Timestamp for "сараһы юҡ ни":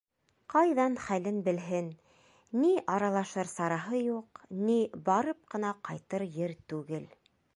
3.53-4.77